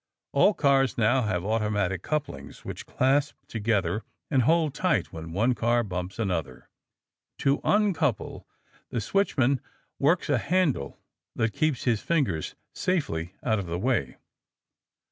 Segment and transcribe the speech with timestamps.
[0.33, 5.83] All cars now have automatic couplings which clasp together and hold tight when one car
[5.83, 6.69] bumps another.
[7.41, 8.47] To uncouple,
[8.89, 9.61] the switchman
[9.99, 10.97] works a handle
[11.35, 14.17] that keeps his fingers safely out of the way.